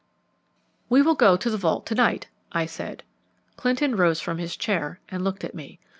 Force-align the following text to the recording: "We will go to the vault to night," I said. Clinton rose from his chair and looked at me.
"We 0.89 1.03
will 1.03 1.13
go 1.13 1.37
to 1.37 1.47
the 1.51 1.57
vault 1.59 1.85
to 1.85 1.93
night," 1.93 2.27
I 2.51 2.65
said. 2.65 3.03
Clinton 3.55 3.95
rose 3.95 4.19
from 4.19 4.39
his 4.39 4.57
chair 4.57 4.99
and 5.09 5.23
looked 5.23 5.43
at 5.43 5.53
me. 5.53 5.79